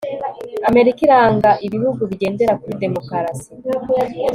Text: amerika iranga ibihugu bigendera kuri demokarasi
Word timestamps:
amerika 0.69 0.99
iranga 1.07 1.49
ibihugu 1.65 2.01
bigendera 2.09 2.53
kuri 2.61 2.75
demokarasi 2.83 3.51